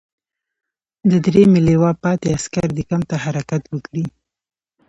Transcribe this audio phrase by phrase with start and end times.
[1.09, 4.05] د دریمې لواء پاتې عسکر دې کمپ ته حرکت وکړي.